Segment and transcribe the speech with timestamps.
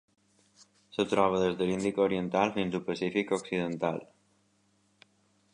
[1.03, 4.05] Es troba des de l'Índic oriental fins al Pacífic occidental: